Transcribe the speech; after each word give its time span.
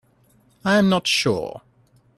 I 0.65 0.79
am 0.79 0.89
not 0.89 1.05
sure. 1.05 1.61